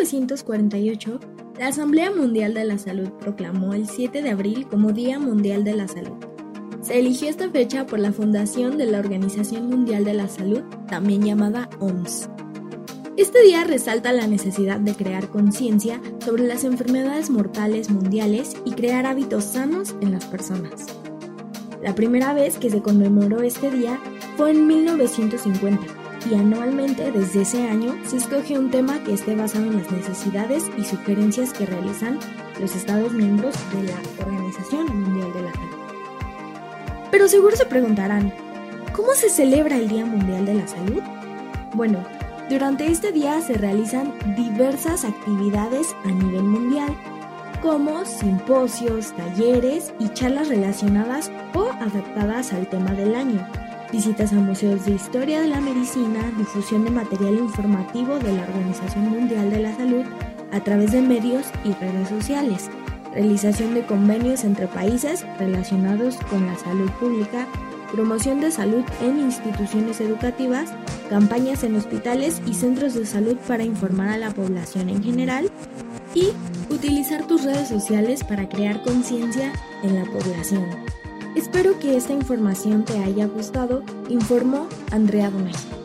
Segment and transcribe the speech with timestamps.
[0.00, 1.20] 1948,
[1.58, 5.74] la Asamblea Mundial de la Salud proclamó el 7 de abril como Día Mundial de
[5.74, 6.16] la Salud.
[6.80, 11.22] Se eligió esta fecha por la fundación de la Organización Mundial de la Salud, también
[11.22, 12.30] llamada OMS.
[13.18, 19.04] Este día resalta la necesidad de crear conciencia sobre las enfermedades mortales mundiales y crear
[19.04, 20.86] hábitos sanos en las personas.
[21.82, 24.00] La primera vez que se conmemoró este día
[24.38, 29.66] fue en 1950 y anualmente desde ese año se escoge un tema que esté basado
[29.66, 32.18] en las necesidades y sugerencias que realizan
[32.60, 35.76] los Estados miembros de la Organización Mundial de la Salud.
[37.10, 38.32] Pero seguro se preguntarán,
[38.92, 41.02] ¿cómo se celebra el Día Mundial de la Salud?
[41.74, 42.04] Bueno,
[42.48, 46.96] durante este día se realizan diversas actividades a nivel mundial,
[47.62, 53.46] como simposios, talleres y charlas relacionadas o adaptadas al tema del año,
[53.92, 59.10] visitas a museos de historia de la medicina, difusión de material informativo de la Organización
[59.10, 60.04] Mundial de la Salud
[60.52, 62.70] a través de medios y redes sociales,
[63.12, 67.46] realización de convenios entre países relacionados con la salud pública,
[67.92, 70.72] promoción de salud en instituciones educativas,
[71.08, 75.50] campañas en hospitales y centros de salud para informar a la población en general
[76.14, 76.28] y
[76.72, 80.99] utilizar tus redes sociales para crear conciencia en la población.
[81.36, 85.79] Espero que esta información te haya gustado, informó Andrea Donají.